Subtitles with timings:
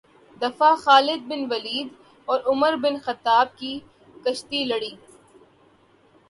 [0.41, 1.87] دفعہ Khalid bin Walid
[2.27, 3.71] اور Umar bin Khattab نے
[4.25, 4.93] کشتی لڑی